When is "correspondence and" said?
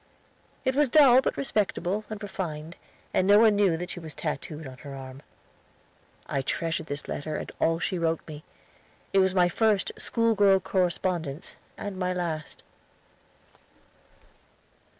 10.59-11.97